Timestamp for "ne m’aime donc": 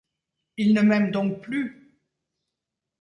0.73-1.41